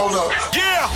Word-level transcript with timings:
Hold 0.00 0.14
up. 0.14 0.30
Yeah! 0.54 0.86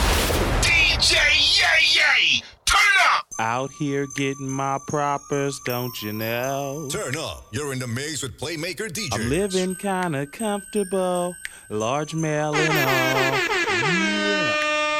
DJ 0.63 1.17
Yae 1.59 1.99
Yae! 1.99 2.43
Turn 2.65 2.79
up! 3.17 3.27
Out 3.41 3.73
here 3.73 4.07
getting 4.15 4.49
my 4.49 4.79
propers, 4.87 5.59
don't 5.67 6.01
you 6.03 6.13
know? 6.13 6.87
Turn 6.89 7.17
up. 7.17 7.49
You're 7.51 7.73
in 7.73 7.81
the 7.81 7.89
mix 7.89 8.23
with 8.23 8.39
Playmaker 8.39 8.89
DJ. 8.89 9.09
I'm 9.15 9.29
living 9.29 9.75
kinda 9.75 10.25
comfortable, 10.29 11.35
large 11.69 12.15
mail 12.15 12.55
and 12.55 12.69
all. 12.71 13.35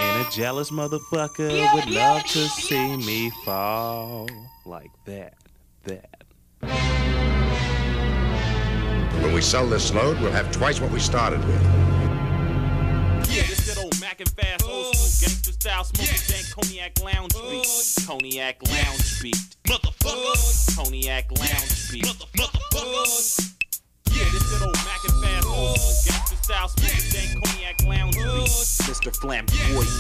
And 0.01 0.27
a 0.27 0.31
jealous 0.33 0.73
motherfucker 0.73 1.73
would 1.73 1.89
love 1.89 2.25
to 2.25 2.49
see 2.49 2.97
me 2.97 3.31
fall 3.45 4.29
like 4.65 4.91
that, 5.05 5.35
that. 5.85 6.25
When 9.23 9.33
we 9.33 9.41
sell 9.41 9.69
this 9.69 9.95
load, 9.95 10.21
we'll 10.21 10.33
have 10.33 10.51
twice 10.51 10.81
what 10.81 10.91
we 10.91 10.99
started 10.99 11.39
with. 11.47 12.02
And 14.23 14.31
fast 14.39 14.65
old 14.69 14.95
school 14.95 15.29
gangster 15.29 15.53
style 15.53 15.85
smoking 15.85 16.23
dank 16.29 16.47
cognac 16.55 16.93
lounge 17.03 17.35
beat. 17.51 17.67
Cognac 18.07 18.57
lounge 18.71 19.23
beat. 19.23 19.43
Motherfucker. 19.67 20.77
Cognac 20.77 21.27
lounge 21.39 21.91
beat. 21.91 22.05
Motherfucker. 22.05 23.55
Yeah, 24.11 24.29
this 24.31 24.63
old 24.63 24.77
Mac 24.87 25.03
and 25.09 25.25
fast 25.25 25.47
old 25.47 25.79
school 25.79 26.13
gangster 26.13 26.37
style 26.37 26.69
smoking 26.69 27.11
dank 27.11 27.31
cognac 27.43 27.83
lounge 27.85 28.15
beat. 28.15 28.53
Mr. 28.87 29.11
Flamboyant. 29.17 29.91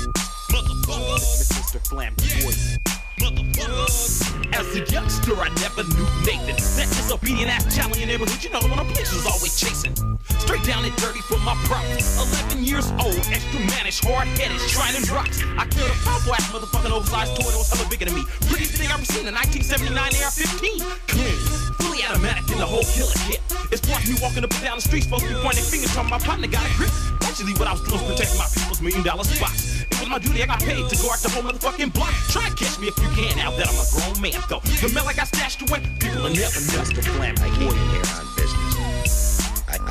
Motherfucker. 0.51 1.19
Mr. 1.59 1.81
Flamboyant. 1.89 2.79
Motherfucker. 3.19 4.55
As 4.55 4.77
a 4.77 4.93
youngster, 4.93 5.35
I 5.35 5.49
never 5.61 5.83
knew 5.83 6.07
Nathan. 6.23 6.57
That 6.77 6.89
disobedient 6.95 7.51
ass 7.51 7.75
child 7.75 7.95
in 7.95 8.01
your 8.01 8.09
neighborhood, 8.09 8.43
you 8.45 8.51
know 8.51 8.61
the 8.61 8.69
one 8.69 8.79
I'm 8.79 9.27
always 9.27 9.59
chasing. 9.59 10.12
Straight 10.43 10.63
down 10.65 10.85
and 10.85 10.95
dirty 10.97 11.21
for 11.21 11.39
my 11.41 11.55
props. 11.65 12.19
11 12.51 12.65
years 12.65 12.91
old, 13.03 13.19
extra 13.31 13.61
mannish, 13.75 14.01
hard 14.01 14.29
headed, 14.39 14.61
shining 14.71 15.03
rocks. 15.11 15.43
I 15.59 15.67
killed 15.67 15.91
a 15.91 15.99
powerful 16.05 16.35
ass 16.35 16.51
motherfucking 16.53 16.91
oversized 16.91 17.35
toy 17.37 17.51
that 17.51 17.59
was 17.59 17.71
hella 17.71 17.89
bigger 17.89 18.07
than 18.07 18.15
me. 18.15 18.25
Prettiest 18.47 18.79
thing 18.79 18.89
I've 18.89 19.03
ever 19.03 19.09
seen, 19.09 19.27
a 19.27 19.33
1979 19.33 19.95
AR-15. 19.97 20.83
Clean, 21.11 21.39
fully 21.83 22.05
automatic 22.07 22.47
in 22.51 22.59
the 22.59 22.67
whole 22.67 22.87
killer 22.95 23.17
kit. 23.27 23.41
It's 23.73 23.83
watching 23.89 24.15
me 24.15 24.21
walking 24.21 24.45
up 24.45 24.53
and 24.53 24.63
down 24.63 24.77
the 24.77 24.85
street, 24.85 25.05
supposed 25.05 25.25
to 25.25 25.33
be 25.33 25.39
pointing 25.41 25.65
fingers, 25.65 25.91
talking 25.95 26.11
my 26.11 26.21
partner 26.21 26.47
got 26.47 26.63
a 26.63 26.73
grip. 26.77 26.93
Actually, 27.25 27.57
what 27.57 27.67
I 27.67 27.73
was 27.73 27.83
doing 27.89 27.99
was 28.03 28.13
protecting 28.13 28.39
my 28.39 28.49
people's 28.53 28.81
million 28.85 29.03
dollar 29.03 29.25
spots. 29.25 29.89
It 29.89 29.99
was 29.99 30.09
my 30.09 30.19
duty, 30.19 30.43
I 30.43 30.47
got 30.47 30.61
paid 30.61 30.85
to 30.85 30.97
guard 31.01 31.19
the 31.25 31.31
whole 31.33 31.43
motherfucking 31.43 31.97
block. 31.97 32.13
Try 32.29 32.47
and 32.47 32.57
catch 32.57 32.79
me 32.79 32.93
if 32.93 32.97
you 33.01 33.09
can, 33.17 33.33
now 33.41 33.51
that 33.57 33.67
I'm 33.67 33.79
a 33.81 33.87
grown 33.89 34.17
man, 34.21 34.37
though. 34.53 34.61
The 34.85 34.93
mail 34.93 35.09
I 35.09 35.15
got 35.15 35.29
stashed 35.29 35.63
away, 35.65 35.81
people 35.99 36.29
will 36.29 36.35
never 36.37 36.61
know. 36.71 36.85
I 36.85 37.01
Flamboyant. 37.01 37.73
in 37.73 37.89
here 37.91 38.05
on 38.05 38.05
business. 38.05 38.22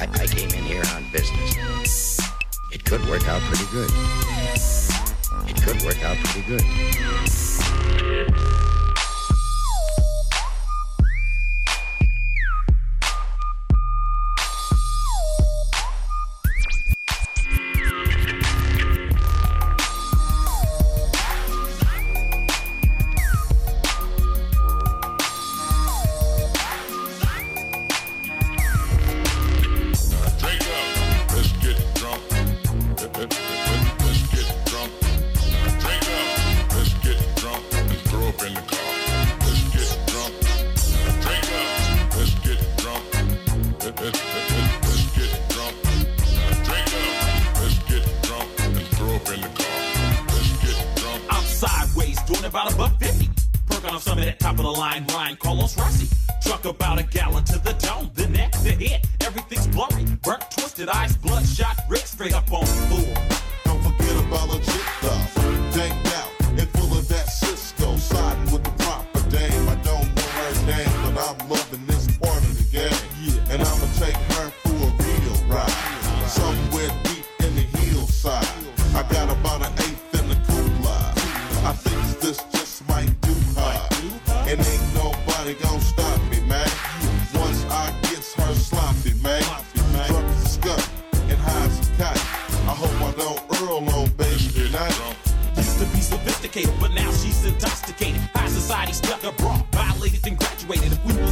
I, 0.02 0.06
I, 0.06 0.26
came 0.26 0.50
in 0.50 0.64
here 0.64 0.82
on 0.96 1.04
business. 1.12 2.20
It 2.72 2.84
could 2.84 3.06
work 3.06 3.28
out 3.28 3.40
pretty 3.42 3.72
good. 3.72 3.92
It 5.48 5.62
could 5.62 5.80
work 5.84 6.04
out 6.04 6.18
pretty 6.18 6.42
good. 6.48 6.64
About 52.51 52.73
a 52.73 52.75
buck 52.75 53.00
fifty. 53.00 53.29
Perk 53.67 53.94
on 53.94 54.00
some 54.01 54.17
of 54.17 54.25
that 54.25 54.38
top 54.39 54.57
of 54.59 54.63
the 54.63 54.72
line 54.72 55.06
Ryan 55.07 55.38
Carlos 55.38 55.78
Rossi. 55.78 56.07
Truck 56.44 56.66
about 56.66 57.00
a 57.00 57.03
gallon 57.03 57.45
to 57.45 57.57
the 57.59 57.72
dome, 57.73 58.12
the 58.13 58.28
neck, 58.28 58.51
the 58.63 58.72
head, 58.72 59.07
everything's 59.22 59.67
blurry. 59.67 60.03
Burnt, 60.22 60.44
twisted 60.51 60.89
eyes, 60.89 61.16
bloodshot, 61.16 61.78
Rick 61.89 62.06
straight 62.06 62.34
up 62.34 62.51
on 62.51 62.62
the 62.62 62.66
floor. 62.66 63.16
Don't 63.63 63.81
forget 63.81 64.25
about 64.25 64.53
a 64.53 64.59
chick 64.66 64.85
though. 65.01 66.11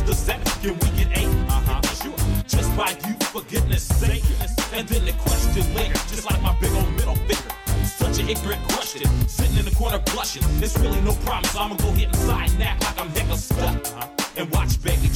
The 0.09 0.16
seventh, 0.16 0.62
can 0.62 0.74
we 0.74 0.90
get 0.97 1.18
eight? 1.18 1.30
Uh 1.53 1.62
huh, 1.70 1.81
sure. 2.02 2.18
Just 2.47 2.75
by 2.75 2.97
you, 3.06 3.14
for 3.30 3.44
goodness 3.44 3.84
sake. 3.84 4.24
And 4.74 4.88
then 4.88 5.06
the 5.06 5.14
question 5.22 5.64
later, 5.75 5.94
just 6.09 6.25
like 6.25 6.42
my 6.42 6.53
big 6.59 6.72
old 6.74 6.92
middle 6.94 7.16
finger. 7.30 7.53
Such 7.86 8.19
an 8.19 8.28
ignorant 8.28 8.64
question, 8.69 9.06
sitting 9.28 9.58
in 9.58 9.66
the 9.66 9.75
corner 9.75 10.02
blushing. 10.12 10.42
It's 10.64 10.78
really 10.80 11.02
no 11.02 11.14
problem, 11.25 11.46
so 11.52 11.59
I'ma 11.59 11.75
go 11.75 11.92
hit 11.92 12.08
inside 12.08 12.50
and 12.53 12.64
act 12.64 12.84
like 12.86 13.00
I'm 13.00 13.09
hecka 13.09 13.38
stuck. 13.38 13.75
Uh-huh. 13.86 14.08
And 14.38 14.50
watch 14.52 14.81
baby 14.81 15.09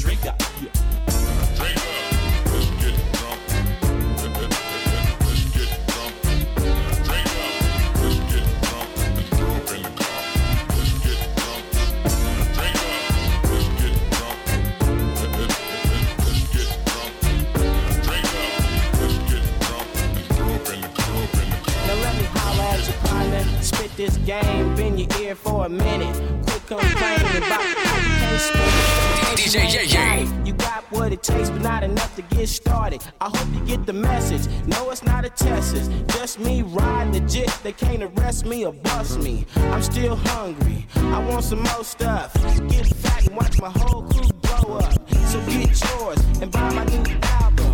minute. 25.74 26.16
Quit 26.46 26.68
complaining 26.68 27.38
about 27.38 27.62
how 27.62 27.98
you 27.98 28.20
can't 28.20 28.42
spend. 28.42 29.14
DJ 29.38 29.66
Yae 29.68 29.86
Yae. 29.86 30.48
You 30.48 30.54
got 30.54 30.84
what 30.92 31.12
it 31.12 31.24
takes, 31.24 31.50
but 31.50 31.62
not 31.62 31.84
enough 31.84 32.16
to 32.16 32.22
get 32.22 32.48
started. 32.48 33.04
I 33.20 33.26
hope 33.26 33.48
you 33.54 33.66
get 33.66 33.86
the 33.86 33.94
message. 33.94 34.48
No, 34.68 34.90
it's 34.92 35.04
not 35.04 35.26
a 35.26 35.30
test. 35.30 35.76
It's 35.76 35.90
just 36.16 36.40
me 36.40 36.62
riding 36.62 37.14
legit. 37.14 37.50
They 37.64 37.74
can't 37.74 38.04
arrest 38.04 38.46
me 38.46 38.66
or 38.66 38.74
bust 38.74 39.20
me. 39.20 39.46
I'm 39.56 39.82
still 39.82 40.16
hungry. 40.16 40.88
I 40.96 41.20
want 41.28 41.44
some 41.44 41.64
more 41.64 41.84
stuff. 41.84 42.34
Get 42.70 42.86
fat 42.88 43.28
and 43.28 43.36
watch 43.36 43.60
my 43.60 43.70
whole 43.70 44.04
crew 44.04 44.30
blow 44.42 44.78
up. 44.78 44.94
So 45.28 45.40
get 45.48 45.82
yours 45.84 46.20
and 46.42 46.52
buy 46.52 46.72
my 46.74 46.86
new 46.86 47.04
album. 47.24 47.74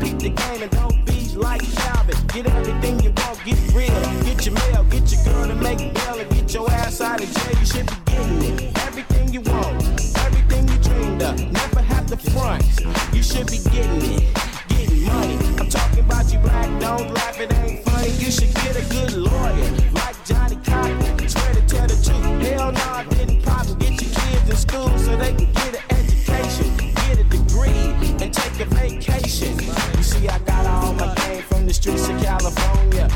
Beat 0.00 0.18
the 0.20 0.30
game 0.30 0.62
and 0.62 0.70
don't 0.70 1.04
be 1.06 1.34
like 1.34 1.62
Calvin. 1.76 2.16
Get 2.28 2.46
everything 2.46 3.00
you 3.00 3.12
want, 3.16 3.38
get 3.44 3.58
real. 3.74 4.00
Get 4.24 4.44
your 4.46 4.54
mail, 4.54 4.84
get 4.84 5.10
your 5.10 5.24
girl 5.24 5.48
to 5.48 5.54
make 5.54 5.78
bail, 5.94 6.37
get 6.48 6.54
your 6.54 6.70
ass 6.70 7.00
out 7.02 7.22
of 7.22 7.30
jail. 7.30 7.58
You 7.60 7.66
should 7.66 7.86
be 7.86 7.94
getting 8.06 8.42
it. 8.42 8.78
Everything 8.86 9.32
you 9.34 9.40
want, 9.42 9.82
everything 10.24 10.66
you 10.68 10.78
dreamed 10.78 11.22
of. 11.22 11.52
Never 11.52 11.80
have 11.82 12.06
to 12.06 12.16
front. 12.16 12.64
You 13.12 13.22
should 13.22 13.48
be 13.48 13.58
getting 13.70 14.00
it. 14.16 14.34
Getting 14.68 15.04
money. 15.04 15.36
I'm 15.58 15.68
talking 15.68 16.00
about 16.00 16.32
you 16.32 16.38
black, 16.38 16.66
don't 16.80 17.12
laugh, 17.12 17.38
it 17.38 17.52
ain't 17.52 17.84
funny. 17.84 18.10
You 18.12 18.30
should 18.30 18.54
get 18.54 18.76
a 18.76 18.84
good 18.88 19.12
lawyer, 19.12 19.70
like 19.92 20.16
Johnnie 20.24 20.56
Cochran. 20.64 21.28
Swear 21.28 21.52
to 21.52 21.62
tell 21.66 21.86
the 21.86 21.98
truth. 22.04 22.46
Hell 22.46 22.72
no, 22.72 22.80
I 22.80 23.04
didn't 23.10 23.42
pop 23.42 23.66
get 23.78 24.00
your 24.00 24.10
kids 24.10 24.48
in 24.48 24.56
school 24.56 24.88
so 24.98 25.16
they 25.16 25.34
can 25.34 25.52
get 25.52 25.74
an 25.76 25.98
education, 25.98 26.94
get 26.94 27.18
a 27.18 27.24
degree, 27.24 27.92
and 28.24 28.32
take 28.32 28.58
a 28.60 28.64
vacation. 28.74 29.58
You 29.98 30.02
see, 30.02 30.28
I 30.28 30.38
got 30.38 30.64
all 30.64 30.94
my 30.94 31.14
game 31.14 31.42
from 31.42 31.66
the 31.66 31.74
streets 31.74 32.08
of 32.08 32.18
California 32.22 33.08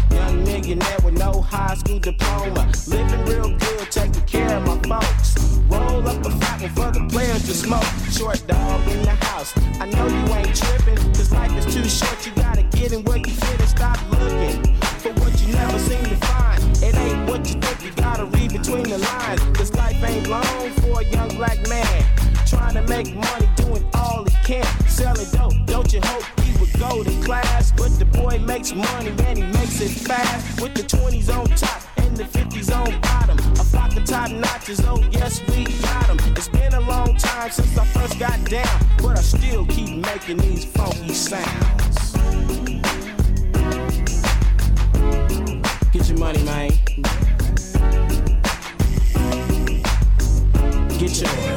millionaire 0.63 0.99
with 1.05 1.19
no 1.19 1.41
high 1.41 1.75
school 1.75 1.99
diploma. 1.99 2.71
Living 2.87 3.25
real 3.25 3.51
good, 3.59 3.91
taking 3.91 4.23
care 4.23 4.57
of 4.57 4.87
my 4.87 5.01
folks. 5.01 5.59
Roll 5.69 6.07
up 6.07 6.25
a 6.25 6.31
fountain 6.31 6.71
for 6.71 6.91
the 6.91 7.05
players 7.11 7.45
to 7.47 7.55
smoke. 7.55 7.85
Short 8.11 8.43
dog 8.47 8.89
in 8.89 9.03
the 9.03 9.11
house. 9.27 9.53
I 9.81 9.87
know 9.87 10.07
you 10.07 10.35
ain't 10.35 10.55
tripping, 10.55 10.99
cause 11.15 11.33
life 11.33 11.53
is 11.57 11.75
too 11.75 11.89
short. 11.89 12.27
You 12.27 12.33
gotta 12.37 12.63
get 12.63 12.93
in 12.93 13.03
where 13.05 13.19
you 13.19 13.33
fit 13.33 13.61
and 13.61 13.69
stop 13.69 13.99
looking 14.11 14.77
for 15.03 15.13
what 15.21 15.33
you 15.43 15.53
never 15.55 15.79
seem 15.79 16.05
to 16.05 16.17
find. 16.27 16.63
It 16.83 16.95
ain't 16.95 17.29
what 17.29 17.41
you 17.49 17.61
think, 17.61 17.85
you 17.85 17.91
gotta 18.03 18.27
read 18.27 18.53
between 18.53 18.85
the 18.85 18.99
lines. 18.99 19.41
Cause 19.57 19.75
life 19.75 20.03
ain't 20.05 20.29
long 20.29 20.71
for 20.83 21.01
a 21.01 21.05
young 21.05 21.29
black 21.37 21.59
man 21.69 22.05
trying 22.47 22.75
to 22.75 22.83
make 22.83 23.15
money 23.15 23.32
makes 28.63 28.75
money 28.75 29.11
and 29.27 29.39
he 29.39 29.45
makes 29.45 29.81
it 29.81 29.89
fast 29.89 30.61
with 30.61 30.73
the 30.75 30.83
20s 30.83 31.37
on 31.37 31.47
top 31.57 31.83
and 31.97 32.17
the 32.17 32.23
50s 32.23 32.71
on 32.73 33.01
bottom. 33.01 33.37
A 33.59 33.65
flock 33.65 33.97
of 33.97 34.05
top 34.05 34.31
notches, 34.31 34.81
oh 34.87 35.03
yes, 35.11 35.41
we 35.49 35.65
got 35.83 36.07
them. 36.07 36.19
It's 36.37 36.49
been 36.49 36.73
a 36.75 36.81
long 36.81 37.17
time 37.17 37.51
since 37.51 37.77
I 37.77 37.85
first 37.87 38.21
got 38.21 38.39
down, 38.45 38.87
but 38.99 39.19
I 39.19 39.23
still 39.23 39.67
keep 39.67 39.97
making 39.97 40.37
these 40.37 40.65
funky 40.65 41.13
sounds. 41.13 42.13
Get 45.93 46.09
your 46.09 46.19
money, 46.19 46.43
man. 46.45 46.71
Get 50.99 51.21
yours. 51.21 51.52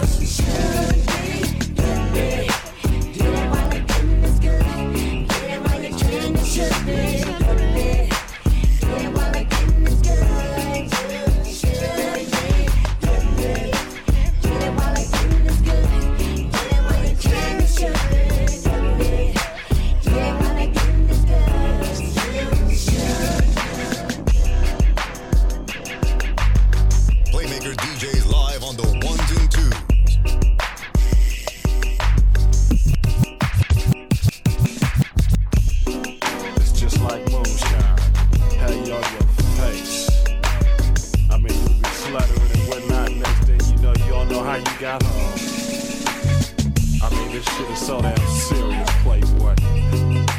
I 47.02 47.10
mean, 47.10 47.32
this 47.32 47.46
shit 47.46 47.70
is 47.70 47.80
so 47.80 48.02
damn 48.02 48.18
serious, 48.28 48.90
Playboy. 49.04 49.56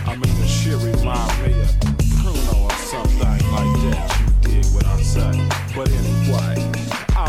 I 0.06 0.17
mean, 0.17 0.34
the 0.40 0.46
shit 0.46 0.78
remind 0.78 1.43
me 1.43 1.52
of 1.61 1.70
Pruno 2.20 2.64
or 2.64 2.73
something 2.73 3.19
like 3.20 3.73
that. 3.90 4.20
You 4.20 4.62
dig 4.62 4.67
what 4.75 4.87
I 4.87 5.00
say? 5.02 5.49
But 5.75 5.90
anyway. 5.90 6.75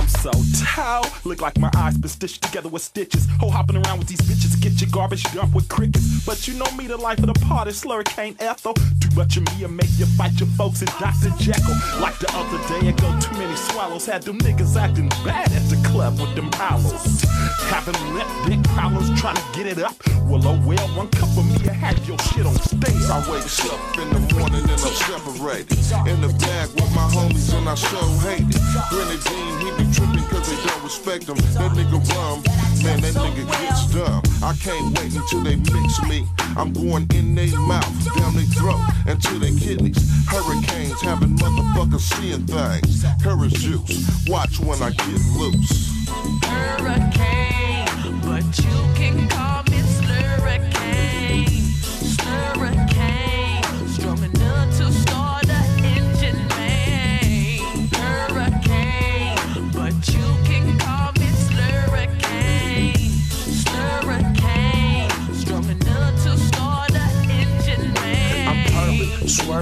So 0.07 0.31
tall. 0.63 1.05
Look 1.25 1.41
like 1.41 1.57
my 1.59 1.69
eyes 1.75 1.97
been 1.97 2.09
stitched 2.09 2.41
together 2.41 2.69
with 2.69 2.81
stitches. 2.81 3.27
Ho 3.39 3.49
hopping 3.49 3.77
around 3.77 3.99
with 3.99 4.07
these 4.07 4.21
bitches, 4.21 4.59
get 4.61 4.79
your 4.81 4.89
garbage 4.89 5.23
dumped 5.33 5.53
with 5.53 5.67
crickets. 5.69 6.25
But 6.25 6.47
you 6.47 6.53
know 6.55 6.69
me, 6.77 6.87
the 6.87 6.97
life 6.97 7.19
of 7.19 7.27
the 7.27 7.39
party, 7.45 7.71
Slurricane 7.71 8.35
Ethel. 8.39 8.73
Too 8.73 9.09
much 9.15 9.37
of 9.37 9.43
me 9.43 9.63
and 9.63 9.75
make 9.75 9.91
you 9.97 10.05
fight 10.05 10.39
your 10.39 10.49
folks 10.49 10.81
and 10.81 10.89
Dr. 10.99 11.29
Jekyll. 11.37 11.75
Like 11.99 12.17
the 12.19 12.29
other 12.33 12.57
day 12.69 12.87
I 12.87 12.91
ago, 12.91 13.19
too 13.19 13.33
many 13.37 13.55
swallows 13.55 14.05
had 14.05 14.23
them 14.23 14.39
niggas 14.39 14.75
acting 14.75 15.09
bad 15.25 15.51
at 15.51 15.63
the 15.69 15.77
club 15.87 16.19
with 16.19 16.33
them 16.35 16.49
hollows. 16.53 17.21
Having 17.67 17.99
lip 18.15 18.27
dick 18.45 18.63
problems 18.73 19.09
trying 19.19 19.35
to 19.35 19.43
get 19.53 19.67
it 19.67 19.79
up. 19.83 19.95
Well, 20.27 20.45
oh 20.47 20.61
well, 20.65 20.87
one 20.95 21.09
cup 21.09 21.29
of 21.37 21.45
me, 21.45 21.69
I 21.69 21.73
had 21.73 21.99
your 22.07 22.17
shit 22.19 22.45
on 22.45 22.55
stage. 22.55 23.09
I 23.09 23.19
wake 23.29 23.43
up 23.71 23.97
in 23.97 24.09
the 24.13 24.35
morning 24.35 24.63
and 24.63 24.71
I'm 24.71 24.95
separated. 24.95 25.71
In 26.07 26.21
the 26.21 26.31
bag 26.39 26.69
with 26.75 26.91
my 26.95 27.07
homies 27.11 27.53
and 27.57 27.67
I 27.67 27.75
show 27.75 28.07
hate. 28.23 28.47
Grenadine, 28.89 29.59
he 29.63 29.69
be 29.83 29.96
tripping 29.97 30.25
cause 30.29 30.47
they 30.49 30.69
don't 30.69 30.83
respect 30.83 31.23
him. 31.27 31.37
That 31.57 31.71
nigga 31.73 31.99
rum, 32.13 32.43
man, 32.83 33.01
that 33.01 33.13
nigga 33.13 33.45
gets 33.59 33.91
dumb. 33.91 34.21
I 34.43 34.53
can't 34.61 34.97
wait 34.97 35.13
until 35.15 35.41
they 35.41 35.55
mix 35.55 36.01
me. 36.03 36.27
I'm 36.55 36.71
going 36.73 37.07
in 37.13 37.35
their 37.35 37.59
mouth, 37.59 38.15
down 38.15 38.35
their 38.35 38.45
throat, 38.57 38.81
and 39.07 39.21
to 39.23 39.39
their 39.39 39.55
kidneys. 39.57 39.97
Hurricanes 40.27 41.01
having 41.01 41.35
motherfuckers 41.37 42.01
seeing 42.01 42.45
things. 42.45 43.05
Courage 43.21 43.53
juice, 43.55 44.27
watch 44.27 44.59
when 44.59 44.81
I 44.81 44.91
get 44.91 45.21
loose. 45.37 46.07
Hurricane, 46.43 47.87
but 48.21 48.45
you 48.59 48.77
can 48.95 49.27
call 49.29 49.63
me 49.63 49.66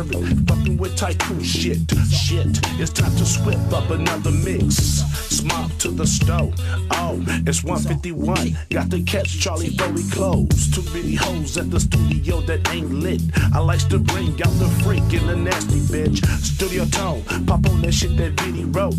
swerving, 0.03 0.45
fucking 0.45 0.77
with 0.77 0.95
tycoon 0.95 1.41
shit. 1.41 1.79
Shit, 2.09 2.59
it's 2.79 2.91
time 2.91 3.15
to 3.15 3.25
swip 3.25 3.59
up 3.71 3.89
another 3.89 4.31
mix. 4.31 4.75
Smart 4.75 5.71
to 5.79 5.89
the 5.89 6.05
stove. 6.05 6.53
Oh, 6.91 7.23
it's 7.47 7.63
151. 7.63 8.57
Got 8.69 8.91
to 8.91 9.01
catch 9.03 9.39
Charlie 9.39 9.69
Foley 9.69 10.03
clothes. 10.11 10.69
Too 10.71 10.83
many 10.93 11.15
hoes 11.15 11.57
at 11.57 11.71
the 11.71 11.79
studio 11.79 12.41
that 12.41 12.69
ain't 12.73 12.91
lit. 12.91 13.21
I 13.53 13.59
likes 13.59 13.85
to 13.85 13.99
bring 13.99 14.31
out 14.43 14.53
the 14.59 14.69
freak 14.83 15.13
in 15.13 15.27
the 15.27 15.35
nasty 15.35 15.79
bitch. 15.79 16.25
Studio 16.41 16.85
tone, 16.85 17.23
pop 17.45 17.67
on 17.69 17.81
that 17.81 17.93
shit 17.93 18.17
that 18.17 18.39
Vinny 18.41 18.65
wrote. 18.65 18.95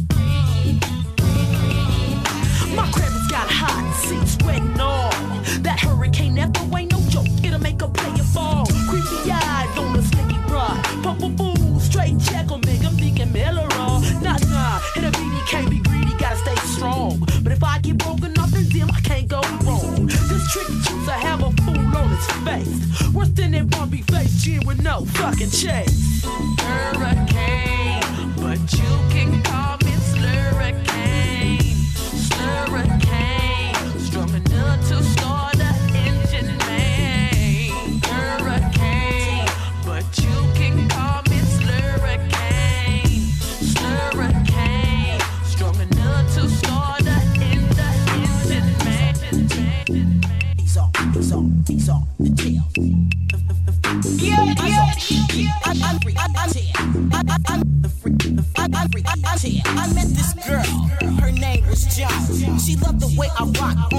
My 2.75 2.90
crib 2.93 3.12
has 3.12 3.31
got 3.31 3.48
hot 3.50 3.94
seats, 3.96 4.34
sweating 4.34 4.81
all. 4.81 5.10
That 5.60 5.78
hurricane 5.81 6.34
never 6.34 6.60
ain't 6.76 6.86
his 22.17 22.27
face. 22.45 23.13
Worse 23.13 23.29
than 23.31 23.53
that 23.53 23.70
bumpy 23.70 24.03
face 24.03 24.43
cheer 24.43 24.61
with 24.67 24.82
no 24.82 25.05
fucking 25.05 25.51
chase. 25.51 26.25
Hurricane, 26.58 28.03
but 28.37 28.73
you 28.73 29.06
She 62.67 62.75
loved 62.75 62.99
the 62.99 63.06
way 63.17 63.29
I 63.39 63.44
rock 63.44 63.93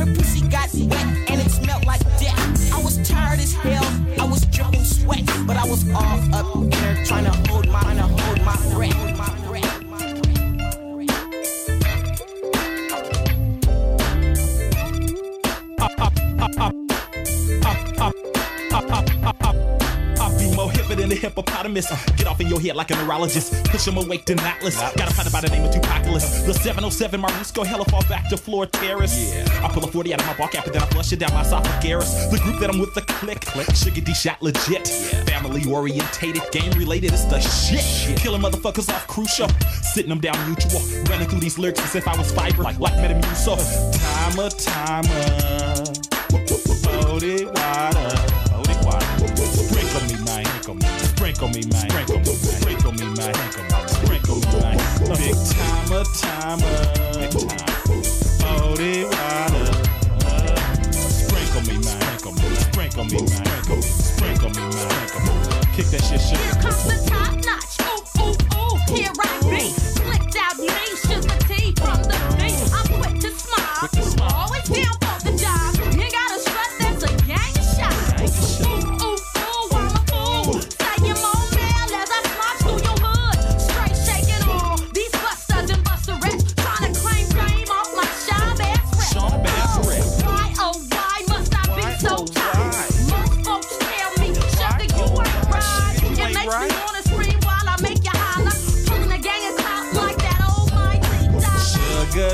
Her 0.00 0.06
pussy 0.14 0.40
got 0.48 0.70
wet 0.72 1.06
and 1.28 1.42
it 1.42 1.50
smelled 1.50 1.84
like 1.84 2.00
death. 2.18 2.72
I 2.72 2.82
was 2.82 2.96
tired 3.06 3.38
as 3.38 3.52
hell, 3.52 3.84
I 4.18 4.24
was 4.24 4.46
dripping 4.46 4.82
sweat, 4.82 5.26
but 5.46 5.58
I 5.58 5.66
was 5.66 5.86
all 5.90 6.34
up 6.34 6.56
in 6.56 6.72
her 6.72 7.04
trying 7.04 7.24
to 7.24 7.32
hold 7.50 7.68
my, 7.68 7.82
trying 7.82 7.96
to 7.96 8.04
hold 8.22 8.40
my 8.40 8.56
breath. 8.72 8.96
I'll 20.18 20.38
be 20.38 20.56
more 20.56 20.70
hipper 20.70 20.96
than 20.96 21.10
the 21.10 21.14
hippopotamus. 21.14 22.19
Get 22.50 22.56
off 22.56 22.60
in 22.60 22.64
your 22.64 22.74
head 22.74 22.76
like 22.76 22.90
a 22.90 22.96
neurologist. 22.96 23.64
Push 23.64 23.86
him 23.86 23.96
awake 23.96 24.24
to 24.26 24.34
Atlas. 24.40 24.76
Gotta 24.96 25.14
find 25.14 25.26
out 25.26 25.32
by 25.32 25.40
the 25.40 25.48
name 25.48 25.64
of 25.64 25.70
Tupaculus. 25.72 26.44
The 26.46 26.54
707 26.54 27.20
Marisco 27.20 27.64
hella 27.64 27.84
fall 27.84 28.02
back 28.08 28.28
to 28.28 28.36
floor 28.36 28.66
terrace. 28.66 29.34
Yeah. 29.34 29.64
I 29.64 29.68
pull 29.68 29.84
a 29.84 29.90
40 29.90 30.14
out 30.14 30.20
of 30.20 30.26
my 30.26 30.36
bar 30.36 30.48
cap 30.48 30.66
and 30.66 30.74
then 30.74 30.82
I 30.82 30.86
flush 30.86 31.12
it 31.12 31.18
down 31.18 31.32
my 31.32 31.42
esophagus. 31.42 32.26
The 32.26 32.38
group 32.38 32.58
that 32.60 32.70
I'm 32.70 32.80
with, 32.80 32.94
the 32.94 33.02
click. 33.02 33.40
click. 33.42 33.74
Sugar 33.74 34.00
D 34.00 34.14
shot 34.14 34.42
legit. 34.42 34.88
Yeah. 34.88 35.24
Family 35.24 35.70
orientated, 35.70 36.42
game 36.52 36.72
related, 36.72 37.12
it's 37.12 37.24
the 37.24 37.40
shit. 37.40 38.18
Killing 38.18 38.42
motherfuckers 38.42 38.88
off 38.92 39.06
crucial. 39.06 39.48
Sitting 39.82 40.10
them 40.10 40.20
down 40.20 40.36
mutual. 40.46 40.80
Running 41.08 41.28
through 41.28 41.40
these 41.40 41.58
lyrics 41.58 41.80
as 41.82 41.94
if 41.94 42.08
I 42.08 42.16
was 42.16 42.32
fiber. 42.32 42.62
Like, 42.62 42.78
like 42.78 42.94
Metamucil. 42.94 43.58
Timer, 44.32 44.50
timer. 44.50 45.99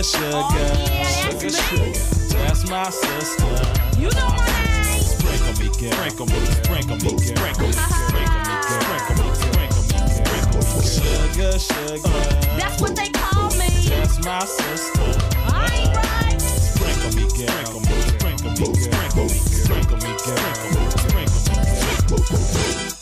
Sugar, 0.06 0.30
sugar, 0.30 0.62
yeah, 0.86 1.02
sugar, 1.04 1.50
sugar. 1.50 2.38
That's 2.38 2.70
my 2.70 2.88
sister. 2.90 3.98
You 3.98 4.08
know 4.10 4.28
my 4.28 4.46
name. 4.46 5.02
Sprinkle 5.02 5.54
me, 5.58 5.66
girl. 5.80 5.90
Sprinkle 5.98 6.26
me, 6.26 6.46
sprinkle 6.46 6.96
me. 6.96 7.18
Sprinkle 7.18 7.66
me, 7.66 7.72
sprinkle 7.74 8.38
me. 8.46 8.54
Sprinkle 8.62 9.16
me, 9.18 9.34
sprinkle 9.34 9.82
me. 9.82 9.98
Sprinkle 10.14 10.62
me, 10.62 10.82
sugar, 10.86 11.58
sugar. 11.58 12.22
That's 12.56 12.80
what 12.80 12.94
they 12.94 13.08
call 13.08 13.50
me. 13.58 13.66
That's 13.88 14.24
my 14.24 14.44
sister. 14.44 15.10
I 15.42 15.74
ain't 15.74 15.96
right. 15.96 16.40
Sprinkle 16.40 17.10
me, 17.18 17.26
girl. 17.26 17.82
Sprinkle 18.06 18.50
me, 18.60 18.74
sprinkle 18.78 19.24
me. 19.24 19.34
Sprinkle 19.34 19.96
me, 19.96 20.12
girl. 20.22 20.54
Sprinkle 20.54 21.16
me, 21.16 21.26
sprinkle 21.26 22.95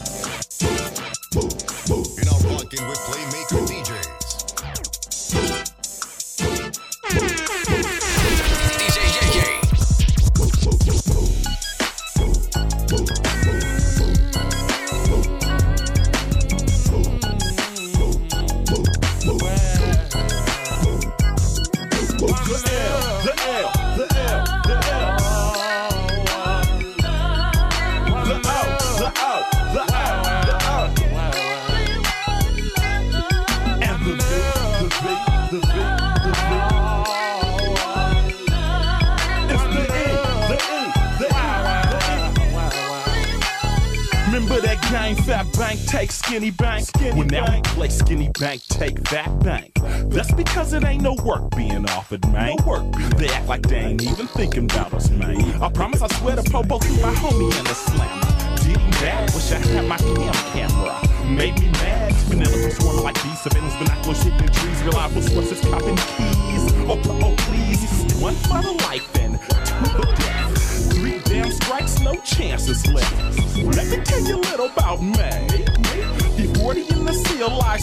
bank, 46.30 46.86
take 46.86 46.86
skinny 46.86 47.18
well, 47.18 47.26
now 47.26 47.54
we 47.54 47.62
play 47.62 47.88
skinny 47.88 48.30
bank, 48.38 48.62
take 48.68 49.00
that 49.10 49.38
bank. 49.40 49.72
That's 50.10 50.32
because 50.32 50.72
it 50.72 50.84
ain't 50.84 51.02
no 51.02 51.14
work 51.24 51.50
being 51.56 51.88
offered, 51.90 52.26
man. 52.32 52.56
No 52.56 52.66
work. 52.66 52.92
They 53.16 53.28
act 53.28 53.46
like 53.46 53.62
they 53.62 53.78
ain't 53.78 54.02
even 54.02 54.26
thinking 54.28 54.64
about 54.64 54.94
us, 54.94 55.10
man. 55.10 55.36
I 55.62 55.68
promise 55.70 56.02
I 56.02 56.08
swear 56.08 56.36
to 56.36 56.42
Popo 56.42 56.78
to 56.78 56.92
my 57.00 57.14
homie 57.14 57.56
in 57.58 57.64
the 57.64 57.74
slam. 57.74 58.20
Him 58.64 58.90
bad, 58.92 59.34
wish 59.34 59.52
I 59.52 59.58
had 59.58 59.86
my 59.86 59.98
cam 59.98 60.34
camera. 60.52 61.28
Made 61.28 61.60
me 61.60 61.70
mad. 61.72 62.12
Vanilla 62.28 62.70
swarming 62.70 63.04
like 63.04 63.22
bees, 63.22 63.40
surveillance 63.40 63.76
binoculars 63.76 64.22
hitting 64.22 64.48
trees, 64.48 64.82
reliable 64.82 65.22
sources 65.22 65.60
copping 65.60 65.96
keys. 65.96 66.72
Oh, 66.88 67.00
oh, 67.04 67.20
oh, 67.22 67.34
please. 67.38 68.14
One 68.20 68.34
for 68.34 68.62
the 68.62 68.72
life 68.88 69.14
and 69.18 69.38
two 69.40 69.84
for 69.90 70.16
death. 70.16 70.92
Three 70.94 71.20
damn 71.24 71.50
strikes, 71.52 72.00
no 72.00 72.14
chances 72.20 72.86
left. 72.86 73.12
Let 73.58 73.86
me 73.88 74.02
tell 74.04 74.20
you 74.20 74.36
a 74.36 74.40
little 74.40 74.66
about 74.66 75.02
me. 75.02 75.43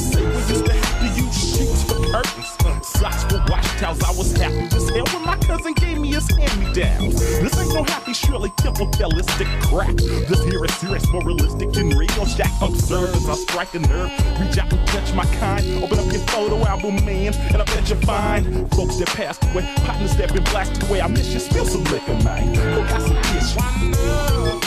I 0.02 0.22
we 0.22 0.54
used 0.54 0.66
to 0.66 0.74
have 0.74 1.00
to 1.00 1.22
use 1.22 1.38
sheets 1.38 1.84
for 1.84 2.00
curtains, 2.12 2.58
socks 2.86 3.24
for 3.26 3.44
wash 3.50 3.68
towels. 3.80 4.02
I 4.04 4.12
was 4.12 4.32
happy 4.34 4.76
as 4.76 4.90
hell 4.90 5.06
when 5.14 5.26
my 5.26 5.38
cousin 5.38 5.74
gave 5.74 6.00
me 6.00 6.10
his 6.10 6.28
hand-me-downs. 6.30 7.20
This 7.20 7.60
ain't 7.60 7.74
no 7.74 7.84
happy 7.84 8.14
Shirley 8.14 8.50
Temple 8.58 8.90
realistic 8.98 9.48
crap. 9.62 9.96
This 9.96 10.44
here 10.46 10.64
is 10.66 10.74
serious, 10.76 11.08
more 11.10 11.24
realistic 11.24 11.72
than 11.72 11.90
real. 11.90 12.26
Shack 12.26 12.52
observe 12.62 13.14
as 13.14 13.30
I 13.30 13.36
strike 13.36 13.74
a 13.76 13.80
nerve. 13.80 14.12
Reach 14.40 14.58
out 14.58 14.74
and 14.74 14.88
touch 14.88 15.14
my 15.14 15.26
kind. 15.36 15.84
Open 15.84 16.00
up 16.00 16.12
your 16.12 16.22
photo 16.28 16.66
album, 16.66 17.04
man, 17.06 17.34
and 17.34 17.62
I 17.62 17.66
bet 17.66 17.90
you 17.90 17.96
find 17.98 18.70
folks 18.72 18.98
that 18.98 19.08
passed 19.10 19.44
away, 19.52 19.68
partners 19.86 20.16
that 20.18 20.34
been 20.34 20.44
blasted 20.46 20.84
away. 20.90 21.02
I 21.02 21.08
miss 21.08 21.34
you, 21.34 21.40
spill 21.40 21.66
some 21.66 21.84
liquor, 21.86 22.16
man. 22.24 22.56
Who 22.56 22.82
got 22.88 23.02
some 23.02 23.16
kiss? 23.24 24.61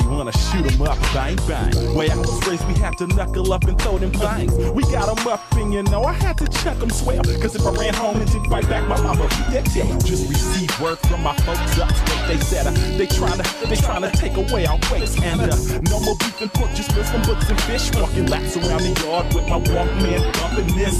Gonna 0.00 0.32
shoot 0.32 0.66
'em 0.72 0.82
up, 0.82 0.98
bang 1.12 1.36
bang. 1.48 1.94
Way 1.94 2.10
I 2.10 2.16
was 2.16 2.46
raised, 2.46 2.66
we 2.68 2.74
had 2.74 2.96
to 2.98 3.06
knuckle 3.06 3.52
up 3.52 3.64
and 3.64 3.80
throw 3.80 3.98
them 3.98 4.12
things. 4.12 4.52
We 4.74 4.82
got 4.84 5.08
'em 5.08 5.26
up, 5.26 5.40
and 5.56 5.72
you 5.72 5.82
know, 5.84 6.04
I 6.04 6.12
had 6.12 6.38
to 6.38 6.46
chuck 6.48 6.80
'em 6.82 6.90
swell. 6.90 7.22
Cause 7.42 7.54
if 7.54 7.66
I 7.66 7.70
ran 7.70 7.94
home 7.94 8.16
and 8.20 8.30
didn't 8.30 8.50
fight 8.50 8.68
back, 8.68 8.86
my 8.88 9.00
mama 9.00 9.28
beat 9.28 9.50
that 9.52 9.64
tail. 9.66 9.96
Just 9.98 10.28
received 10.28 10.78
word 10.80 10.98
from 11.08 11.22
my 11.22 11.34
folks 11.46 11.78
upstate. 11.78 12.28
They 12.28 12.38
said 12.38 12.66
uh, 12.66 12.72
they 12.98 13.06
tryna, 13.06 13.44
they 13.68 13.76
tryna 13.76 14.10
take 14.12 14.36
away 14.36 14.66
our 14.66 14.78
weights. 14.90 15.16
And 15.20 15.40
uh, 15.40 15.56
no 15.90 16.00
more 16.00 16.16
beef 16.16 16.40
and 16.40 16.52
pork, 16.52 16.70
just 16.74 16.94
Muslim 16.96 17.22
books 17.22 17.48
and 17.48 17.60
fish. 17.62 17.90
Walking 17.94 18.26
laps 18.26 18.56
around 18.56 18.82
the 18.82 18.94
yard 19.04 19.32
with 19.34 19.46
my 19.48 19.60
Walkman 19.60 20.20
bumping 20.38 20.74
this. 20.76 20.96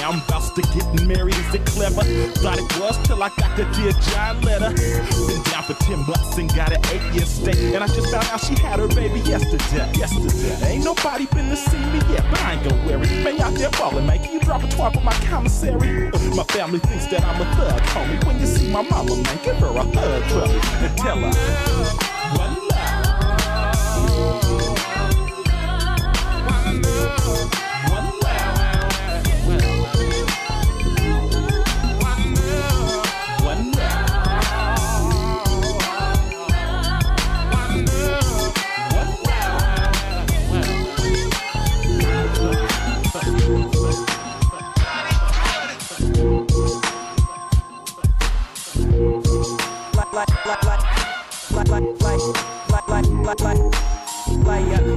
Now 0.00 0.10
I'm 0.10 0.20
about 0.22 0.54
to 0.56 0.62
get 0.74 0.86
married, 1.06 1.36
is 1.36 1.54
it 1.54 1.64
clever? 1.66 2.02
Thought 2.42 2.58
it 2.58 2.80
was 2.80 2.96
till 3.06 3.22
I 3.22 3.30
got 3.36 3.56
the 3.56 3.64
dear 3.76 3.92
John 4.10 4.40
letter. 4.42 4.70
Been 4.72 5.42
down 5.50 5.64
for 5.64 5.74
10 5.74 6.04
bucks 6.04 6.38
and 6.38 6.48
got 6.54 6.72
an 6.72 6.80
8 6.86 7.02
year 7.14 7.26
stay. 7.26 7.74
And 7.74 7.82
I 7.84 7.86
just 7.88 8.05
found 8.10 8.26
out 8.28 8.40
she 8.40 8.54
had 8.60 8.78
her 8.78 8.88
baby 8.88 9.20
yesterday. 9.20 9.90
Yesterday. 9.94 10.72
Ain't 10.72 10.84
nobody 10.84 11.26
been 11.26 11.48
to 11.48 11.56
see 11.56 11.78
me 11.78 11.98
yet, 12.10 12.24
but 12.30 12.40
I 12.42 12.54
ain't 12.54 12.68
gonna 12.68 12.86
wear 12.86 13.02
it. 13.02 13.40
Out 13.40 13.54
there 13.54 13.70
ballin', 13.70 14.06
man. 14.06 14.22
Can 14.22 14.32
you 14.32 14.40
drop 14.40 14.62
a 14.62 14.66
twat 14.66 14.96
on 14.96 15.04
my 15.04 15.12
commissary? 15.30 16.10
My 16.34 16.44
family 16.44 16.78
thinks 16.78 17.06
that 17.06 17.22
I'm 17.24 17.40
a 17.40 17.44
thug, 17.56 17.80
homie. 17.82 18.24
When 18.26 18.40
you 18.40 18.46
see 18.46 18.70
my 18.70 18.82
mama, 18.82 19.16
man, 19.16 19.38
give 19.44 19.56
her 19.56 19.68
a 19.68 19.82
hug, 19.82 19.92
brother, 19.92 20.60
and 20.86 20.96
tell 20.98 21.18
her. 21.18 22.65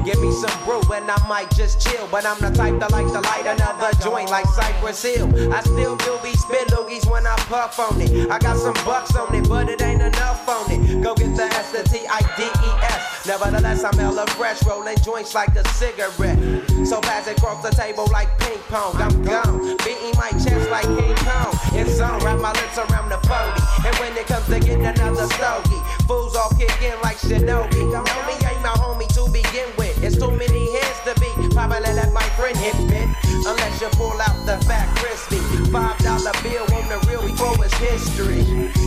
Give 0.10 0.22
me 0.22 0.32
some 0.32 0.66
brew 0.66 0.82
and 0.92 1.06
I 1.12 1.28
might 1.28 1.52
just 1.52 1.82
chill. 1.82 2.08
But 2.10 2.26
I'm 2.26 2.40
the 2.40 2.50
type 2.50 2.80
that 2.80 2.92
like 2.92 3.06
to 3.08 3.22
light 3.22 3.46
another 3.46 3.92
joint 4.02 4.32
like 4.32 4.48
Cypress 4.48 5.04
Hill. 5.04 5.30
I 5.54 5.62
still 5.62 5.96
do 5.98 6.18
be 6.24 6.34
spit 6.34 6.68
loogies 6.70 7.06
when 7.06 7.28
I 7.28 7.36
puff 7.46 7.78
on 7.78 8.02
it. 8.02 8.32
I 8.32 8.40
got 8.40 8.58
some 8.58 8.74
bucks 8.86 9.16
on 9.16 9.36
it, 9.36 9.48
but 9.48 9.70
it 9.70 9.84
ain't 9.84 10.02
enough 10.02 10.50
on 10.50 10.72
it. 10.72 10.88
Nevertheless, 13.30 13.84
I'm 13.84 13.94
hella 13.94 14.26
fresh, 14.26 14.66
rolling 14.66 14.98
joints 15.04 15.36
like 15.36 15.56
a 15.56 15.64
cigarette. 15.78 16.40
So 16.84 17.00
pass 17.00 17.28
it 17.28 17.38
across 17.38 17.62
the 17.62 17.70
table 17.70 18.08
like 18.12 18.28
ping 18.39 18.58
pong. 18.70 18.96
I'm 18.96 19.22
gone, 19.22 19.78
beating 19.86 20.18
my 20.18 20.32
chest 20.32 20.68
like 20.72 20.86
King 20.98 21.15
Kong. 21.18 21.54
It's 21.78 22.00
on, 22.00 22.18
wrap 22.26 22.39
my 22.42 22.52
lips 22.54 22.80
around 22.80 23.10
the 23.10 23.22
40. 23.30 23.86
And 23.88 23.96
when 23.98 24.18
it 24.18 24.26
comes 24.26 24.48
to 24.48 24.60
getting 24.60 24.84
another 24.84 25.28
stogie, 25.38 25.78
fools 26.08 26.36
all 26.36 26.50
kick 26.58 26.74
in 26.82 27.00
like 27.02 27.18
Shinobi. 27.18 27.86
Me 28.26 28.34
ain't 28.50 28.63
my 28.65 28.74
homie 28.82 29.08
to 29.13 29.32
begin 29.32 29.70
with. 29.78 30.04
It's 30.04 30.18
too 30.18 30.32
many 30.32 30.72
heads 30.72 31.00
to 31.06 31.13
be. 31.22 31.54
Probably 31.54 31.82
let 31.82 32.12
my 32.12 32.26
friend 32.34 32.58
hit 32.58 32.74
me. 32.89 33.29
Unless 33.45 33.82
you 33.82 33.89
pull 33.95 34.19
out 34.21 34.45
the 34.45 34.58
fat 34.65 34.88
crispy. 34.97 35.39
Five 35.71 35.97
dollar 35.99 36.34
bill 36.43 36.65
on 36.75 36.88
the 36.89 36.99
real 37.08 37.23
before 37.23 37.56
it's 37.63 37.73
history. 37.78 38.43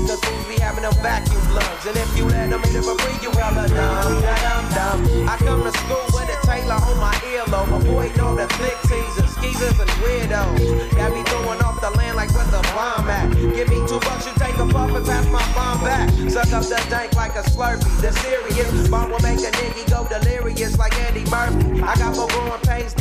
Cause 0.06 0.20
fools 0.20 0.46
be 0.48 0.60
having 0.60 0.82
them 0.82 0.94
vacuum 1.00 1.40
plugs. 1.48 1.86
And 1.86 1.96
if 1.96 2.16
you 2.16 2.24
let 2.26 2.50
them 2.50 2.62
hit 2.62 2.76
it 2.76 2.84
for 2.84 2.96
free, 2.98 3.16
you 3.22 3.30
hella 3.32 3.68
dumb. 3.68 4.20
Dumb, 4.22 4.64
dumb. 4.76 5.28
I 5.28 5.36
come 5.38 5.62
to 5.64 5.72
school 5.72 6.04
with 6.12 6.28
a 6.28 6.38
Taylor 6.46 6.76
on 6.76 6.96
my 7.00 7.14
earlobe. 7.32 7.76
Avoiding 7.80 8.20
all 8.20 8.36
the 8.36 8.48
flick 8.60 8.76
teasers, 8.88 9.30
skeezers, 9.36 9.78
and 9.80 9.90
weirdos. 10.04 10.96
Got 10.96 11.12
me 11.12 11.22
throwing 11.24 11.60
off 11.62 11.80
the 11.80 11.90
land 11.96 12.16
like 12.16 12.30
where 12.34 12.44
the 12.52 12.62
bomb 12.74 13.08
at. 13.08 13.32
Give 13.32 13.68
me 13.68 13.80
two 13.88 14.00
bucks, 14.00 14.26
you 14.26 14.32
take 14.36 14.56
a 14.56 14.66
puff 14.66 14.92
and 14.92 15.06
pass 15.06 15.26
my 15.32 15.42
bomb 15.54 15.80
back. 15.80 16.10
Suck 16.30 16.52
up 16.52 16.62
the 16.64 16.78
dank 16.90 17.14
like 17.14 17.34
a 17.36 17.42
slurpee. 17.42 17.88
The 18.00 18.12
serious 18.20 18.88
bomb 18.88 19.10
will 19.10 19.20
make 19.20 19.40
a 19.40 19.50
nigga 19.50 19.88
go 19.88 20.06
delirious 20.06 20.76
like 20.78 20.94
Eddie 21.00 21.24
Murphy. 21.30 21.82
I 21.82 21.96
got 21.96 22.16
more 22.16 22.28
growing 22.28 22.60
pains. 22.62 22.94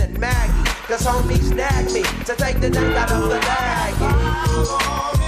Cause 0.91 1.05
homies 1.07 1.53
snagged 1.53 1.93
me 1.93 2.03
to 2.25 2.35
take 2.35 2.59
the 2.59 2.69
dank 2.69 2.97
out 2.97 3.11
of 3.13 3.29
the 3.29 3.39
bag. 3.39 5.20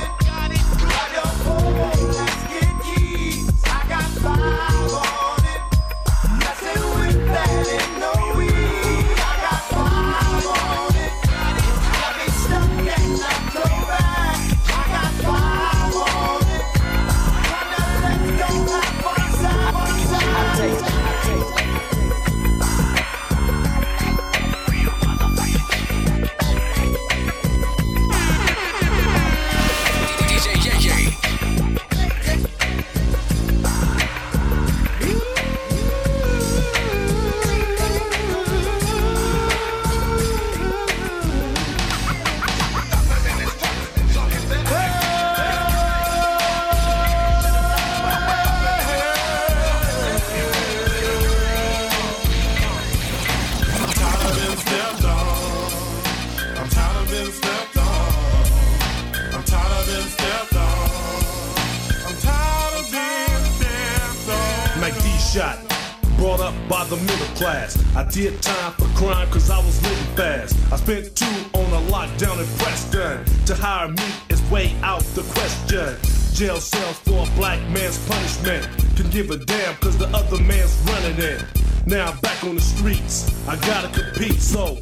Did 68.13 68.39
time 68.43 68.71
for 68.73 68.85
crime 68.95 69.27
cause 69.31 69.49
I 69.49 69.57
was 69.57 69.81
living 69.81 70.15
fast. 70.15 70.55
I 70.71 70.75
spent 70.75 71.15
two 71.15 71.25
on 71.55 71.65
a 71.73 71.81
lockdown 71.89 72.37
in 72.37 72.45
Preston. 72.59 73.25
To 73.47 73.55
hire 73.55 73.87
me 73.87 74.03
is 74.29 74.39
way 74.51 74.75
out 74.83 75.01
the 75.17 75.23
question. 75.33 75.97
Jail 76.35 76.57
cells 76.57 76.99
for 76.99 77.25
a 77.25 77.35
black 77.35 77.59
man's 77.71 77.97
punishment. 78.07 78.69
Can 78.95 79.09
give 79.09 79.31
a 79.31 79.37
damn 79.37 79.75
cause 79.77 79.97
the 79.97 80.05
other 80.09 80.37
man's 80.43 80.77
running 80.85 81.17
it. 81.17 81.41
Now 81.87 82.11
I'm 82.11 82.19
back 82.19 82.43
on 82.43 82.53
the 82.53 82.61
streets. 82.61 83.33
I 83.47 83.55
gotta 83.55 83.89
compete, 83.89 84.39
so. 84.39 84.77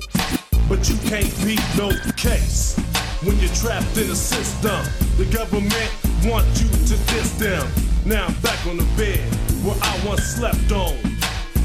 But 0.68 0.90
you 0.90 0.98
can't 1.08 1.32
beat 1.46 1.64
no 1.78 1.90
case. 2.18 2.76
When 3.24 3.40
you're 3.40 3.56
trapped 3.56 3.96
in 3.96 4.12
a 4.12 4.16
system, 4.16 4.84
the 5.16 5.26
government 5.32 5.92
want 6.26 6.48
you 6.60 6.68
to 6.68 6.96
diss 7.08 7.32
them. 7.40 7.66
Now 8.06 8.26
I'm 8.26 8.34
back 8.42 8.60
on 8.68 8.76
the 8.76 8.88
bed 8.98 9.24
where 9.64 9.78
I 9.82 10.06
once 10.06 10.24
slept 10.24 10.70
on. 10.74 11.21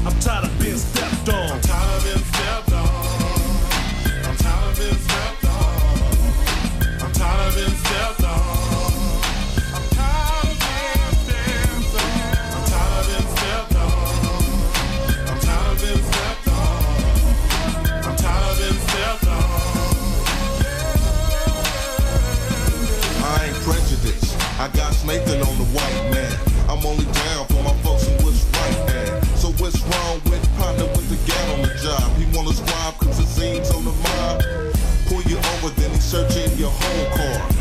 I'm 0.07 0.17
tired 0.21 0.45
of 0.45 0.57
being 0.57 0.77
stepped 0.77 1.27
on. 1.27 1.51
I'm 1.51 1.59
tired 1.59 1.97
of 1.97 2.03
being 2.05 2.23
stepped 2.23 2.71
on. 2.71 2.87
I'm 4.23 4.37
tired 4.37 4.71
of 4.71 4.77
being 4.77 4.95
stepped 4.95 5.45
on. 5.45 5.59
I'm 7.03 7.11
tired 7.11 7.47
of 7.47 7.55
being 7.55 7.75
stepped 7.75 8.23
on. 8.23 8.37
I 24.59 24.67
got 24.69 24.91
Nathan 25.05 25.41
on 25.41 25.57
the 25.57 25.65
white 25.65 26.11
man. 26.11 26.33
I'm 26.67 26.83
only 26.85 27.05
wrong 29.97 30.21
with 30.25 30.57
partner 30.57 30.85
with 30.95 31.07
the 31.09 31.19
gat 31.29 31.49
on 31.53 31.61
the 31.61 31.73
job? 31.81 32.15
He 32.17 32.25
wanna 32.35 32.53
squab 32.53 32.97
cause 32.97 33.19
it 33.19 33.27
seems 33.27 33.69
on 33.71 33.83
the 33.85 33.91
mind. 33.91 34.43
Pull 35.07 35.21
you 35.23 35.37
over, 35.37 35.69
then 35.79 35.91
he 35.91 35.99
searching 35.99 36.57
your 36.57 36.71
whole 36.71 37.17
car. 37.17 37.56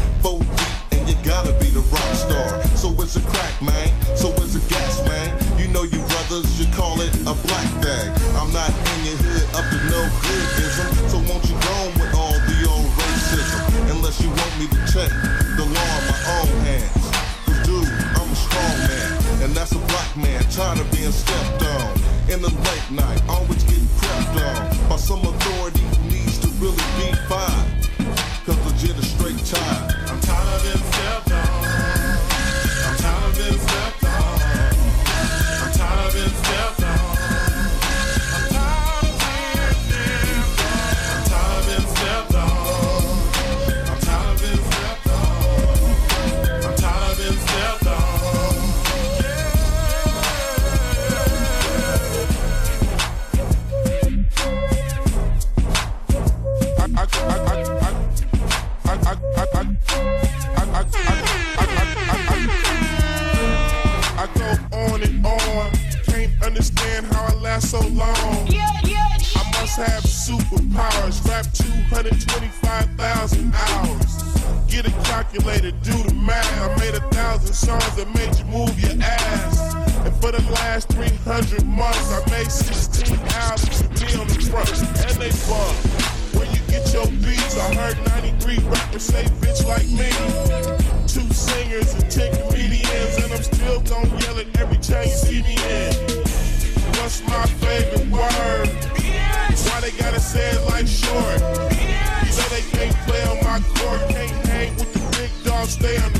said 100.26 100.60
life's 100.64 100.90
short. 100.90 101.40
You 101.40 102.32
know 102.34 102.48
they 102.50 102.64
can't 102.72 102.96
play 103.06 103.22
on 103.30 103.36
my 103.44 103.60
court, 103.78 104.00
can't 104.10 104.46
hang 104.48 104.74
with 104.74 104.92
the 104.92 105.00
big 105.16 105.30
dogs, 105.44 105.70
stay 105.70 105.96
on 105.98 106.15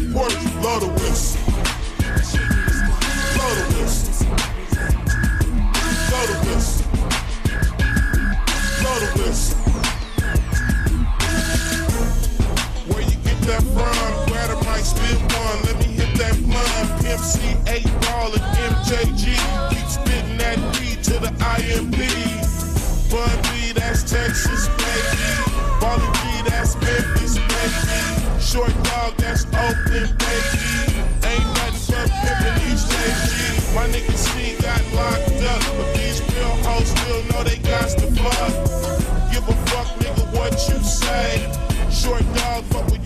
motherfucker. 42.56 43.05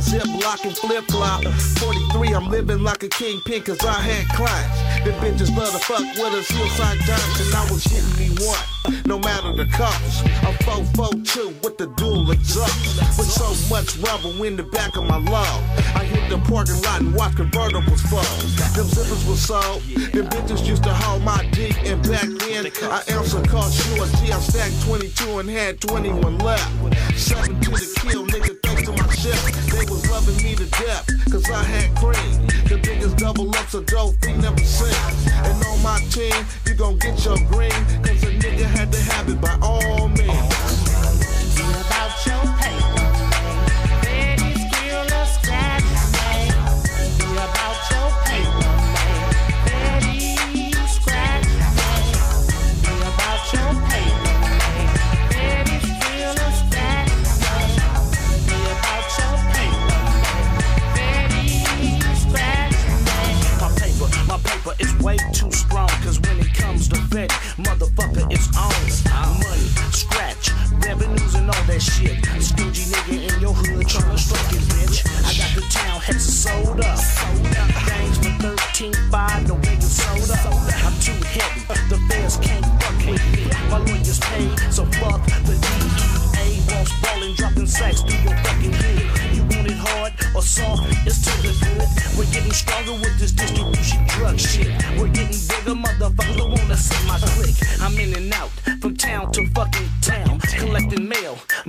fly, 0.00 0.18
ziplock 0.18 0.64
and 0.64 0.76
flip 0.76 1.04
flop. 1.06 1.44
43, 1.44 2.34
I'm 2.34 2.48
living 2.48 2.82
like 2.82 3.02
a 3.02 3.08
kingpin 3.08 3.62
cause 3.62 3.84
I 3.84 3.92
had 3.92 4.28
clients. 4.28 5.04
The 5.04 5.12
bitches 5.20 5.56
love 5.56 5.72
to 5.72 5.78
fuck 5.78 6.00
with 6.00 6.34
us, 6.34 6.48
hillside 6.50 6.98
dimes, 7.06 7.40
and 7.40 7.54
I 7.54 7.70
was 7.70 7.84
hitting 7.84 8.16
me 8.18 8.36
one, 8.44 9.02
no 9.06 9.18
matter 9.18 9.52
the 9.52 9.66
cost. 9.66 10.26
I'm 10.44 10.54
442 10.64 11.48
with 11.62 11.78
the 11.78 11.86
dual 11.96 12.30
exhaust. 12.30 12.98
With 13.18 13.30
so 13.30 13.48
much 13.72 13.96
rubber 13.98 14.44
in 14.44 14.56
the 14.56 14.62
back 14.64 14.96
of 14.96 15.04
my 15.04 15.18
log. 15.18 15.62
I 15.94 16.04
hit 16.04 16.28
the 16.28 16.38
parking 16.38 16.80
lot 16.82 17.00
and 17.00 17.14
watch 17.14 17.32
convertibles 17.32 18.00
fall. 18.08 18.24
Them 18.74 18.86
zippers 18.86 19.28
were 19.28 19.36
sold, 19.36 19.82
them 20.12 20.26
bitches 20.28 20.66
used 20.66 20.84
to 20.84 20.94
hold 20.94 21.22
my 21.22 21.46
dick, 21.52 21.76
and 21.84 22.02
back 22.08 22.26
then, 22.26 22.66
I 22.90 23.02
answered 23.08 23.40
of 23.40 23.48
cost 23.48 23.96
you 23.96 24.02
a 24.02 24.06
G. 24.18 24.32
I 24.32 24.38
stacked 24.40 24.82
22 24.82 25.38
and 25.38 25.48
had 25.48 25.80
21 25.80 26.38
left. 26.38 26.68
Seven 27.16 27.60
to 27.60 27.70
the 27.70 28.00
kill, 28.00 28.26
nigga, 28.26 28.58
thanks 28.62 28.82
to 28.82 28.92
my 28.92 29.14
shit 29.14 29.89
was 29.90 30.08
loving 30.08 30.36
me 30.42 30.54
to 30.54 30.66
death, 30.66 31.06
cause 31.30 31.50
I 31.50 31.62
had 31.62 31.94
cream. 31.96 32.46
The 32.68 32.78
biggest 32.82 33.16
double 33.16 33.50
ups 33.56 33.74
a 33.74 33.82
dope 33.82 34.14
he 34.24 34.32
never 34.34 34.58
seen. 34.58 34.94
And 35.44 35.64
on 35.66 35.82
my 35.82 36.00
team, 36.10 36.46
you 36.64 36.74
gon' 36.74 36.98
get 36.98 37.24
your 37.24 37.36
green, 37.50 37.70
cause 38.04 38.22
a 38.22 38.30
nigga 38.38 38.64
had 38.64 38.92
to 38.92 39.00
have 39.00 39.28
it 39.28 39.40
by 39.40 39.58
all 39.60 40.08
means. 40.08 40.30
About 41.58 42.26
your 42.26 42.44
paper. 42.58 42.99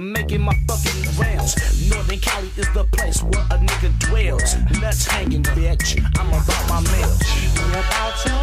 making 0.02 0.42
my 0.42 0.54
fucking 0.68 1.04
rounds. 1.20 1.56
Northern 1.90 2.20
Cali 2.20 2.50
is 2.58 2.68
the 2.74 2.86
place 2.92 3.22
where 3.22 3.46
a 3.52 3.58
nigga 3.58 3.92
dwells. 4.00 4.56
Nuts 4.82 5.06
hanging, 5.06 5.44
bitch. 5.44 6.02
I'm 6.20 6.28
about 6.30 6.64
my 6.70 6.82
mail. 6.92 7.12
She 7.20 7.48
about 7.70 8.26
your 8.26 8.41